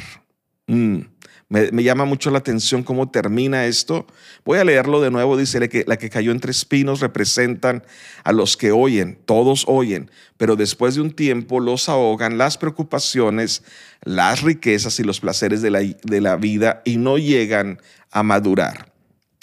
Mm, 0.66 1.00
me, 1.48 1.70
llama 1.84 2.04
mucho 2.04 2.32
la 2.32 2.38
atención 2.38 2.82
cómo 2.82 3.08
termina 3.08 3.66
esto. 3.66 4.04
Voy 4.44 4.58
a 4.58 4.64
leerlo 4.64 5.00
de 5.00 5.12
nuevo. 5.12 5.36
Dice 5.36 5.68
que 5.68 5.84
la 5.86 5.96
que 5.96 6.10
cayó 6.10 6.32
entre 6.32 6.50
espinos 6.50 6.98
representan 6.98 7.84
a 8.24 8.32
los 8.32 8.56
que 8.56 8.72
oyen, 8.72 9.16
todos 9.26 9.64
oyen, 9.68 10.10
pero 10.38 10.56
después 10.56 10.96
de 10.96 11.02
un 11.02 11.12
tiempo 11.12 11.60
los 11.60 11.88
ahogan 11.88 12.36
las 12.36 12.58
preocupaciones, 12.58 13.62
las 14.02 14.42
riquezas 14.42 14.98
y 14.98 15.04
los 15.04 15.20
placeres 15.20 15.62
de 15.62 15.70
la, 15.70 15.78
de 15.80 16.20
la 16.20 16.34
vida 16.34 16.82
y 16.84 16.96
no 16.96 17.16
llegan 17.16 17.80
a 18.10 18.24
madurar. 18.24 18.92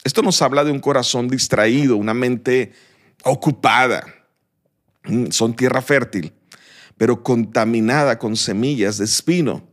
Esto 0.04 0.22
nos 0.22 0.42
habla 0.42 0.66
de 0.66 0.72
un 0.72 0.80
corazón 0.80 1.30
distraído, 1.30 1.96
una 1.96 2.14
mente 2.14 2.74
ocupada. 3.24 4.06
Mm, 5.06 5.28
son 5.32 5.56
tierra 5.56 5.82
fértil, 5.82 6.34
pero 6.98 7.24
contaminada 7.24 8.20
con 8.20 8.36
semillas 8.36 8.98
de 8.98 9.06
espino. 9.06 9.66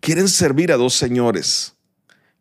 Quieren 0.00 0.26
servir 0.26 0.72
a 0.72 0.76
dos 0.76 0.94
señores. 0.94 1.75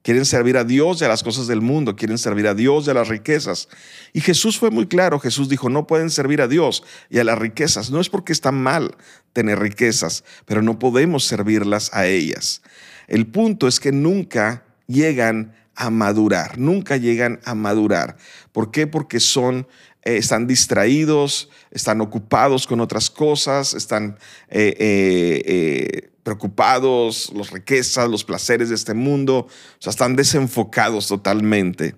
Quieren 0.06 0.26
servir 0.26 0.56
a 0.56 0.64
Dios 0.64 1.02
y 1.02 1.06
a 1.06 1.08
las 1.08 1.24
cosas 1.24 1.48
del 1.48 1.62
mundo, 1.62 1.96
quieren 1.96 2.20
servir 2.20 2.46
a 2.46 2.54
Dios 2.54 2.86
y 2.86 2.92
a 2.92 2.94
las 2.94 3.08
riquezas. 3.08 3.70
Y 4.14 4.22
Jesús 4.22 4.60
fue 4.60 4.70
muy 4.70 4.86
claro, 4.86 5.20
Jesús 5.20 5.50
dijo, 5.50 5.68
no 5.68 5.88
pueden 5.88 6.12
servir 6.12 6.44
a 6.44 6.48
Dios 6.48 6.84
y 7.10 7.18
a 7.18 7.24
las 7.24 7.40
riquezas. 7.40 7.90
No 7.90 8.00
es 8.00 8.08
porque 8.08 8.32
está 8.32 8.52
mal 8.52 8.96
tener 9.34 9.58
riquezas, 9.58 10.24
pero 10.46 10.62
no 10.62 10.78
podemos 10.78 11.26
servirlas 11.26 11.92
a 11.92 12.06
ellas. 12.06 12.62
El 13.08 13.26
punto 13.26 13.68
es 13.68 13.80
que 13.80 13.92
nunca 13.92 14.64
llegan 14.86 15.56
a 15.74 15.90
madurar, 15.90 16.60
nunca 16.60 16.98
llegan 16.98 17.40
a 17.44 17.56
madurar. 17.56 18.16
¿Por 18.52 18.70
qué? 18.70 18.86
Porque 18.86 19.20
son 19.20 19.66
eh, 20.04 20.18
están 20.18 20.46
distraídos, 20.46 21.50
están 21.72 22.00
ocupados 22.00 22.68
con 22.68 22.80
otras 22.80 23.10
cosas, 23.10 23.74
están 23.74 24.20
eh, 24.50 24.76
eh, 24.78 26.12
preocupados, 26.26 27.32
las 27.36 27.52
riquezas, 27.52 28.10
los 28.10 28.24
placeres 28.24 28.70
de 28.70 28.76
este 28.76 28.96
mundo, 28.96 29.48
o 29.48 29.50
sea, 29.78 29.92
están 29.92 30.16
desenfocados 30.16 31.08
totalmente. 31.08 31.96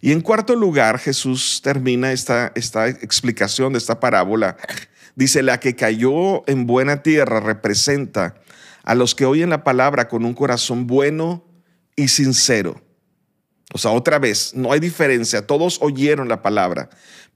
Y 0.00 0.12
en 0.12 0.22
cuarto 0.22 0.56
lugar, 0.56 0.98
Jesús 0.98 1.60
termina 1.62 2.10
esta, 2.12 2.50
esta 2.54 2.88
explicación 2.88 3.74
de 3.74 3.78
esta 3.78 4.00
parábola. 4.00 4.56
Dice, 5.16 5.42
la 5.42 5.60
que 5.60 5.76
cayó 5.76 6.48
en 6.48 6.66
buena 6.66 7.02
tierra 7.02 7.40
representa 7.40 8.36
a 8.84 8.94
los 8.94 9.14
que 9.14 9.26
oyen 9.26 9.50
la 9.50 9.64
palabra 9.64 10.08
con 10.08 10.24
un 10.24 10.32
corazón 10.32 10.86
bueno 10.86 11.44
y 11.94 12.08
sincero. 12.08 12.80
O 13.74 13.76
sea, 13.76 13.90
otra 13.90 14.18
vez, 14.18 14.54
no 14.54 14.72
hay 14.72 14.80
diferencia, 14.80 15.46
todos 15.46 15.76
oyeron 15.82 16.30
la 16.30 16.40
palabra, 16.40 16.88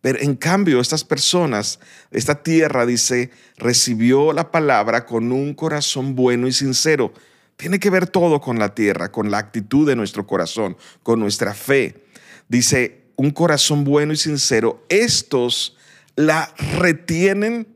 pero 0.03 0.19
en 0.21 0.35
cambio, 0.35 0.81
estas 0.81 1.05
personas, 1.05 1.79
esta 2.11 2.43
tierra, 2.43 2.85
dice, 2.85 3.31
recibió 3.57 4.33
la 4.33 4.51
palabra 4.51 5.07
con 5.07 5.31
un 5.31 5.55
corazón 5.55 6.17
bueno 6.17 6.49
y 6.49 6.53
sincero. 6.53 7.15
Tiene 7.57 7.79
que 7.79 7.89
ver 7.89 8.09
todo 8.09 8.41
con 8.41 8.59
la 8.59 8.75
tierra, 8.75 9.13
con 9.13 9.31
la 9.31 9.39
actitud 9.39 9.87
de 9.87 9.95
nuestro 9.95 10.27
corazón, 10.27 10.77
con 11.05 11.21
nuestra 11.21 11.55
fe. 11.55 12.05
Dice, 12.49 13.05
un 13.15 13.31
corazón 13.31 13.85
bueno 13.85 14.13
y 14.13 14.17
sincero, 14.17 14.85
estos 14.89 15.77
la 16.17 16.53
retienen, 16.81 17.69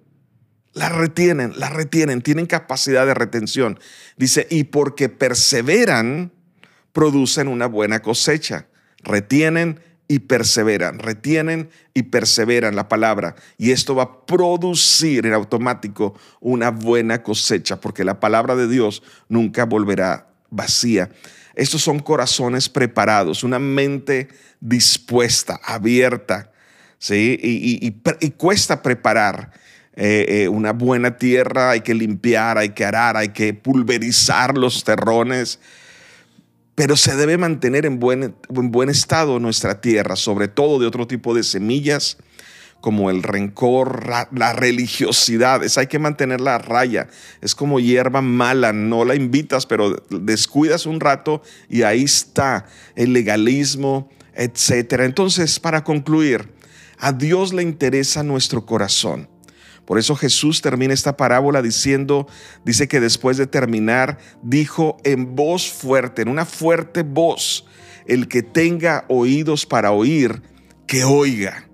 la 0.72 0.88
retienen, 0.88 1.52
la 1.56 1.70
retienen, 1.70 2.22
tienen 2.22 2.46
capacidad 2.46 3.06
de 3.06 3.14
retención. 3.14 3.78
Dice, 4.16 4.48
y 4.50 4.64
porque 4.64 5.08
perseveran, 5.08 6.32
producen 6.92 7.46
una 7.46 7.66
buena 7.66 8.00
cosecha. 8.00 8.66
Retienen 9.04 9.78
y 10.08 10.20
perseveran, 10.20 10.98
retienen 10.98 11.70
y 11.94 12.04
perseveran 12.04 12.76
la 12.76 12.88
palabra. 12.88 13.34
Y 13.58 13.72
esto 13.72 13.94
va 13.94 14.02
a 14.04 14.26
producir 14.26 15.26
en 15.26 15.32
automático 15.32 16.14
una 16.40 16.70
buena 16.70 17.22
cosecha, 17.22 17.80
porque 17.80 18.04
la 18.04 18.20
palabra 18.20 18.54
de 18.54 18.68
Dios 18.68 19.02
nunca 19.28 19.64
volverá 19.64 20.28
vacía. 20.50 21.10
Estos 21.54 21.82
son 21.82 22.00
corazones 22.00 22.68
preparados, 22.68 23.42
una 23.42 23.58
mente 23.58 24.28
dispuesta, 24.60 25.58
abierta, 25.64 26.52
¿sí? 26.98 27.38
Y, 27.42 27.90
cuesta 28.32 28.82
preparar. 28.82 29.52
Eh, 29.98 30.42
eh, 30.42 30.48
una 30.48 30.74
buena 30.74 31.16
tierra, 31.16 31.70
hay 31.70 31.80
que 31.80 31.94
limpiar, 31.94 32.58
hay 32.58 32.68
que 32.68 32.84
arar, 32.84 33.16
hay 33.16 33.30
que 33.30 33.54
pulverizar 33.54 34.58
los 34.58 34.84
terrones, 34.84 35.58
pero 36.76 36.96
se 36.96 37.16
debe 37.16 37.38
mantener 37.38 37.86
en 37.86 37.98
buen, 37.98 38.36
en 38.48 38.70
buen 38.70 38.88
estado 38.88 39.40
nuestra 39.40 39.80
tierra, 39.80 40.14
sobre 40.14 40.46
todo 40.46 40.78
de 40.78 40.86
otro 40.86 41.08
tipo 41.08 41.34
de 41.34 41.42
semillas 41.42 42.18
como 42.80 43.10
el 43.10 43.24
rencor, 43.24 44.06
la 44.30 44.52
religiosidad. 44.52 45.64
Es, 45.64 45.76
hay 45.78 45.88
que 45.88 45.98
mantener 45.98 46.40
la 46.40 46.58
raya. 46.58 47.08
Es 47.40 47.56
como 47.56 47.80
hierba 47.80 48.20
mala, 48.20 48.72
no 48.72 49.04
la 49.04 49.16
invitas, 49.16 49.66
pero 49.66 50.04
descuidas 50.10 50.86
un 50.86 51.00
rato 51.00 51.42
y 51.68 51.82
ahí 51.82 52.04
está 52.04 52.66
el 52.94 53.12
legalismo, 53.12 54.08
etc. 54.34 55.00
Entonces, 55.00 55.58
para 55.58 55.82
concluir, 55.82 56.52
a 56.98 57.12
Dios 57.12 57.52
le 57.52 57.62
interesa 57.62 58.22
nuestro 58.22 58.66
corazón. 58.66 59.28
Por 59.86 59.98
eso 59.98 60.16
Jesús 60.16 60.60
termina 60.62 60.92
esta 60.92 61.16
parábola 61.16 61.62
diciendo, 61.62 62.26
dice 62.64 62.88
que 62.88 63.00
después 63.00 63.36
de 63.36 63.46
terminar, 63.46 64.18
dijo 64.42 64.96
en 65.04 65.36
voz 65.36 65.70
fuerte, 65.70 66.22
en 66.22 66.28
una 66.28 66.44
fuerte 66.44 67.04
voz, 67.04 67.64
el 68.06 68.26
que 68.26 68.42
tenga 68.42 69.04
oídos 69.08 69.64
para 69.64 69.92
oír, 69.92 70.42
que 70.88 71.04
oiga. 71.04 71.68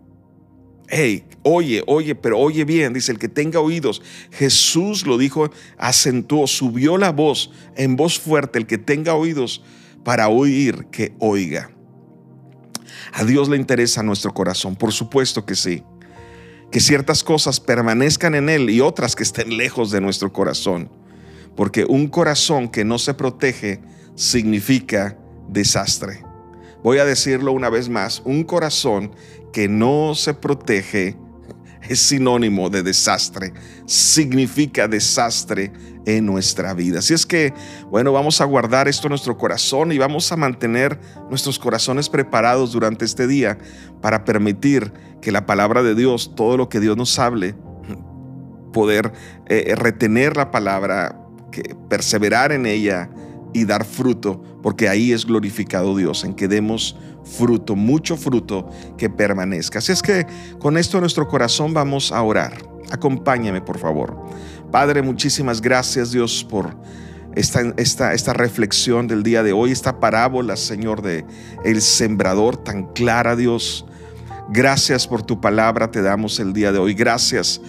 Hey, 0.88 1.24
oye, 1.42 1.82
oye, 1.86 2.14
pero 2.14 2.38
oye 2.38 2.66
bien, 2.66 2.92
dice 2.92 3.12
el 3.12 3.18
que 3.18 3.28
tenga 3.28 3.60
oídos. 3.60 4.02
Jesús 4.30 5.06
lo 5.06 5.16
dijo, 5.16 5.50
acentuó, 5.78 6.46
subió 6.46 6.98
la 6.98 7.12
voz 7.12 7.50
en 7.76 7.96
voz 7.96 8.20
fuerte, 8.20 8.58
el 8.58 8.66
que 8.66 8.76
tenga 8.76 9.14
oídos 9.14 9.64
para 10.04 10.28
oír, 10.28 10.86
que 10.90 11.14
oiga. 11.18 11.70
A 13.14 13.24
Dios 13.24 13.48
le 13.48 13.56
interesa 13.56 14.02
nuestro 14.02 14.34
corazón, 14.34 14.76
por 14.76 14.92
supuesto 14.92 15.46
que 15.46 15.54
sí 15.54 15.82
que 16.72 16.80
ciertas 16.80 17.22
cosas 17.22 17.60
permanezcan 17.60 18.34
en 18.34 18.48
Él 18.48 18.70
y 18.70 18.80
otras 18.80 19.14
que 19.14 19.22
estén 19.22 19.56
lejos 19.56 19.90
de 19.90 20.00
nuestro 20.00 20.32
corazón. 20.32 20.90
Porque 21.54 21.84
un 21.84 22.08
corazón 22.08 22.68
que 22.68 22.82
no 22.82 22.98
se 22.98 23.12
protege 23.12 23.80
significa 24.16 25.18
desastre. 25.48 26.24
Voy 26.82 26.98
a 26.98 27.04
decirlo 27.04 27.52
una 27.52 27.68
vez 27.68 27.90
más, 27.90 28.22
un 28.24 28.42
corazón 28.42 29.12
que 29.52 29.68
no 29.68 30.14
se 30.14 30.32
protege 30.32 31.14
es 31.92 32.00
sinónimo 32.00 32.68
de 32.70 32.82
desastre, 32.82 33.52
significa 33.86 34.88
desastre 34.88 35.72
en 36.06 36.26
nuestra 36.26 36.74
vida. 36.74 36.98
Así 36.98 37.14
es 37.14 37.24
que, 37.24 37.54
bueno, 37.90 38.12
vamos 38.12 38.40
a 38.40 38.44
guardar 38.44 38.88
esto 38.88 39.06
en 39.06 39.10
nuestro 39.10 39.36
corazón 39.38 39.92
y 39.92 39.98
vamos 39.98 40.30
a 40.32 40.36
mantener 40.36 40.98
nuestros 41.30 41.58
corazones 41.58 42.08
preparados 42.08 42.72
durante 42.72 43.04
este 43.04 43.26
día 43.26 43.58
para 44.00 44.24
permitir 44.24 44.92
que 45.20 45.32
la 45.32 45.46
palabra 45.46 45.82
de 45.82 45.94
Dios, 45.94 46.32
todo 46.34 46.56
lo 46.56 46.68
que 46.68 46.80
Dios 46.80 46.96
nos 46.96 47.18
hable, 47.18 47.54
poder 48.72 49.12
eh, 49.46 49.74
retener 49.76 50.36
la 50.36 50.50
palabra, 50.50 51.18
que 51.52 51.76
perseverar 51.88 52.52
en 52.52 52.66
ella 52.66 53.10
y 53.52 53.64
dar 53.64 53.84
fruto, 53.84 54.42
porque 54.62 54.88
ahí 54.88 55.12
es 55.12 55.26
glorificado 55.26 55.96
Dios, 55.96 56.24
en 56.24 56.34
que 56.34 56.48
demos 56.48 56.96
mucho 57.76 58.16
fruto 58.16 58.68
que 58.96 59.10
permanezca. 59.10 59.78
Así 59.78 59.92
es 59.92 60.02
que 60.02 60.26
con 60.58 60.76
esto 60.76 60.98
en 60.98 61.02
nuestro 61.02 61.26
corazón 61.28 61.74
vamos 61.74 62.12
a 62.12 62.22
orar. 62.22 62.52
Acompáñame, 62.90 63.60
por 63.60 63.78
favor. 63.78 64.16
Padre, 64.70 65.02
muchísimas 65.02 65.60
gracias, 65.60 66.12
Dios, 66.12 66.44
por 66.48 66.74
esta, 67.34 67.60
esta, 67.76 68.12
esta 68.12 68.32
reflexión 68.32 69.06
del 69.06 69.22
día 69.22 69.42
de 69.42 69.52
hoy, 69.52 69.72
esta 69.72 70.00
parábola, 70.00 70.56
Señor, 70.56 71.02
de 71.02 71.24
el 71.64 71.80
sembrador 71.80 72.56
tan 72.56 72.84
clara, 72.92 73.36
Dios. 73.36 73.86
Gracias 74.50 75.06
por 75.06 75.22
tu 75.22 75.40
palabra, 75.40 75.90
te 75.90 76.02
damos 76.02 76.38
el 76.40 76.52
día 76.52 76.72
de 76.72 76.78
hoy. 76.78 76.94
Gracias 76.94 77.60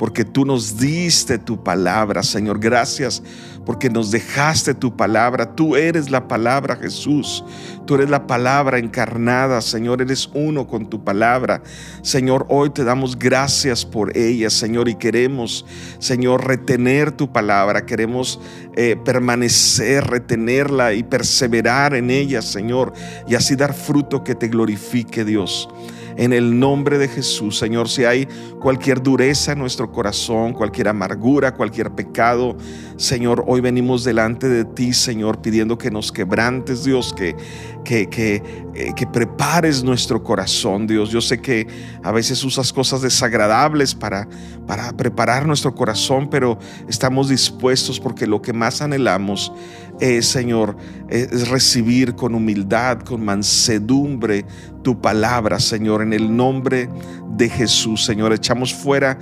porque 0.00 0.24
tú 0.24 0.46
nos 0.46 0.78
diste 0.78 1.36
tu 1.36 1.62
palabra, 1.62 2.22
Señor. 2.22 2.58
Gracias 2.58 3.22
porque 3.66 3.90
nos 3.90 4.10
dejaste 4.10 4.72
tu 4.72 4.96
palabra. 4.96 5.54
Tú 5.54 5.76
eres 5.76 6.10
la 6.10 6.26
palabra, 6.26 6.74
Jesús. 6.74 7.44
Tú 7.84 7.96
eres 7.96 8.08
la 8.08 8.26
palabra 8.26 8.78
encarnada, 8.78 9.60
Señor. 9.60 10.00
Eres 10.00 10.30
uno 10.32 10.66
con 10.66 10.88
tu 10.88 11.04
palabra. 11.04 11.62
Señor, 12.00 12.46
hoy 12.48 12.70
te 12.70 12.82
damos 12.82 13.18
gracias 13.18 13.84
por 13.84 14.16
ella, 14.16 14.48
Señor, 14.48 14.88
y 14.88 14.94
queremos, 14.94 15.66
Señor, 15.98 16.46
retener 16.46 17.12
tu 17.12 17.30
palabra. 17.30 17.84
Queremos 17.84 18.40
eh, 18.76 18.96
permanecer, 19.04 20.06
retenerla 20.06 20.94
y 20.94 21.02
perseverar 21.02 21.94
en 21.94 22.10
ella, 22.10 22.40
Señor, 22.40 22.94
y 23.28 23.34
así 23.34 23.54
dar 23.54 23.74
fruto 23.74 24.24
que 24.24 24.34
te 24.34 24.48
glorifique, 24.48 25.26
Dios 25.26 25.68
en 26.20 26.34
el 26.34 26.60
nombre 26.60 26.98
de 26.98 27.08
Jesús. 27.08 27.56
Señor, 27.58 27.88
si 27.88 28.04
hay 28.04 28.28
cualquier 28.60 29.02
dureza 29.02 29.52
en 29.52 29.58
nuestro 29.58 29.90
corazón, 29.90 30.52
cualquier 30.52 30.88
amargura, 30.88 31.54
cualquier 31.54 31.92
pecado, 31.92 32.58
Señor, 33.00 33.44
hoy 33.46 33.62
venimos 33.62 34.04
delante 34.04 34.46
de 34.46 34.66
ti, 34.66 34.92
Señor, 34.92 35.40
pidiendo 35.40 35.78
que 35.78 35.90
nos 35.90 36.12
quebrantes, 36.12 36.84
Dios, 36.84 37.14
que, 37.16 37.34
que, 37.82 38.10
que, 38.10 38.42
eh, 38.74 38.92
que 38.94 39.06
prepares 39.06 39.82
nuestro 39.82 40.22
corazón, 40.22 40.86
Dios. 40.86 41.08
Yo 41.08 41.22
sé 41.22 41.40
que 41.40 41.66
a 42.02 42.12
veces 42.12 42.44
usas 42.44 42.74
cosas 42.74 43.00
desagradables 43.00 43.94
para, 43.94 44.28
para 44.66 44.92
preparar 44.92 45.46
nuestro 45.46 45.74
corazón, 45.74 46.28
pero 46.28 46.58
estamos 46.90 47.30
dispuestos 47.30 47.98
porque 47.98 48.26
lo 48.26 48.42
que 48.42 48.52
más 48.52 48.82
anhelamos 48.82 49.50
es, 49.98 50.26
Señor, 50.26 50.76
es 51.08 51.48
recibir 51.48 52.14
con 52.14 52.34
humildad, 52.34 53.00
con 53.00 53.24
mansedumbre 53.24 54.44
tu 54.82 55.00
palabra, 55.00 55.58
Señor, 55.58 56.02
en 56.02 56.12
el 56.12 56.36
nombre 56.36 56.90
de 57.36 57.48
Jesús, 57.48 58.04
Señor. 58.04 58.34
Echamos 58.34 58.74
fuera 58.74 59.18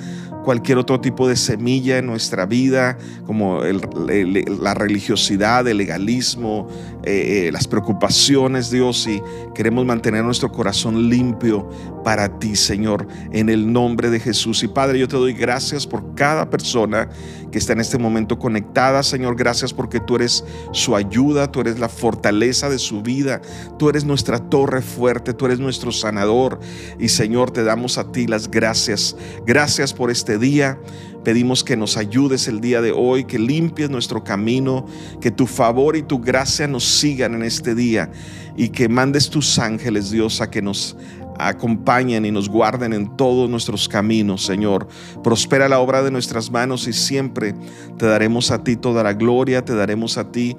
cualquier 0.48 0.78
otro 0.78 0.98
tipo 0.98 1.28
de 1.28 1.36
semilla 1.36 1.98
en 1.98 2.06
nuestra 2.06 2.46
vida, 2.46 2.96
como 3.26 3.60
la 3.62 4.72
religiosidad, 4.72 5.68
el 5.68 5.76
legalismo, 5.76 6.68
eh, 7.04 7.48
eh, 7.48 7.52
las 7.52 7.68
preocupaciones, 7.68 8.70
Dios, 8.70 9.06
y 9.08 9.20
queremos 9.54 9.84
mantener 9.84 10.24
nuestro 10.24 10.50
corazón 10.50 11.10
limpio 11.10 11.68
para 12.08 12.38
ti, 12.38 12.56
Señor, 12.56 13.06
en 13.32 13.50
el 13.50 13.70
nombre 13.70 14.08
de 14.08 14.18
Jesús. 14.18 14.62
Y 14.62 14.68
Padre, 14.68 14.98
yo 14.98 15.06
te 15.06 15.18
doy 15.18 15.34
gracias 15.34 15.86
por 15.86 16.14
cada 16.14 16.48
persona 16.48 17.10
que 17.52 17.58
está 17.58 17.74
en 17.74 17.80
este 17.80 17.98
momento 17.98 18.38
conectada, 18.38 19.02
Señor. 19.02 19.36
Gracias 19.36 19.74
porque 19.74 20.00
tú 20.00 20.16
eres 20.16 20.42
su 20.72 20.96
ayuda, 20.96 21.52
tú 21.52 21.60
eres 21.60 21.78
la 21.78 21.90
fortaleza 21.90 22.70
de 22.70 22.78
su 22.78 23.02
vida, 23.02 23.42
tú 23.78 23.90
eres 23.90 24.06
nuestra 24.06 24.38
torre 24.38 24.80
fuerte, 24.80 25.34
tú 25.34 25.44
eres 25.44 25.58
nuestro 25.58 25.92
sanador. 25.92 26.58
Y 26.98 27.08
Señor, 27.08 27.50
te 27.50 27.62
damos 27.62 27.98
a 27.98 28.10
ti 28.10 28.26
las 28.26 28.50
gracias. 28.50 29.14
Gracias 29.44 29.92
por 29.92 30.10
este 30.10 30.38
día. 30.38 30.78
Pedimos 31.24 31.62
que 31.62 31.76
nos 31.76 31.98
ayudes 31.98 32.48
el 32.48 32.62
día 32.62 32.80
de 32.80 32.92
hoy, 32.92 33.24
que 33.24 33.38
limpies 33.38 33.90
nuestro 33.90 34.24
camino, 34.24 34.86
que 35.20 35.30
tu 35.30 35.46
favor 35.46 35.94
y 35.94 36.02
tu 36.02 36.20
gracia 36.20 36.66
nos 36.66 36.84
sigan 36.84 37.34
en 37.34 37.42
este 37.42 37.74
día 37.74 38.10
y 38.56 38.70
que 38.70 38.88
mandes 38.88 39.30
tus 39.30 39.58
ángeles, 39.58 40.10
Dios, 40.10 40.40
a 40.40 40.50
que 40.50 40.62
nos 40.62 40.96
acompañen 41.38 42.24
y 42.24 42.30
nos 42.30 42.48
guarden 42.48 42.92
en 42.92 43.16
todos 43.16 43.48
nuestros 43.48 43.88
caminos, 43.88 44.44
Señor. 44.44 44.88
Prospera 45.22 45.68
la 45.68 45.80
obra 45.80 46.02
de 46.02 46.10
nuestras 46.10 46.50
manos 46.50 46.86
y 46.88 46.92
siempre 46.92 47.54
te 47.96 48.06
daremos 48.06 48.50
a 48.50 48.62
ti 48.62 48.76
toda 48.76 49.02
la 49.02 49.12
gloria, 49.12 49.64
te 49.64 49.74
daremos 49.74 50.18
a 50.18 50.30
ti 50.30 50.56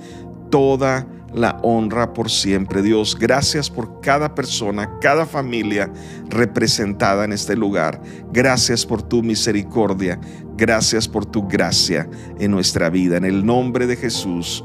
toda 0.50 1.08
la 1.34 1.60
honra 1.62 2.14
por 2.14 2.30
siempre. 2.30 2.82
Dios, 2.82 3.18
gracias 3.18 3.70
por 3.70 4.02
cada 4.02 4.34
persona, 4.34 4.90
cada 5.00 5.26
familia 5.26 5.92
representada 6.30 7.26
en 7.26 7.34
este 7.34 7.56
lugar. 7.56 8.02
Gracias 8.32 8.86
por 8.86 9.02
tu 9.02 9.22
misericordia. 9.22 10.20
Gracias 10.58 11.08
por 11.08 11.26
tu 11.26 11.48
gracia 11.48 12.10
en 12.40 12.52
nuestra 12.52 12.90
vida. 12.90 13.18
En 13.18 13.26
el 13.26 13.46
nombre 13.46 13.88
de 13.88 13.96
Jesús. 13.96 14.64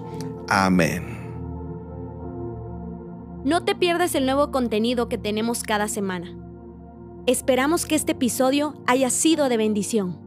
Amén. 0.49 1.14
No 3.45 3.63
te 3.63 3.75
pierdas 3.75 4.15
el 4.15 4.25
nuevo 4.25 4.51
contenido 4.51 5.11
que 5.11 5.19
tenemos 5.19 5.65
cada 5.65 5.87
semana. 5.87 6.35
Esperamos 7.27 7.85
que 7.85 7.95
este 7.95 8.13
episodio 8.13 8.75
haya 8.87 9.11
sido 9.11 9.51
de 9.51 9.59
bendición. 9.59 10.24